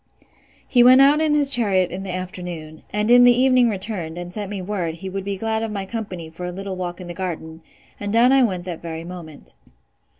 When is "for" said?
6.27-6.43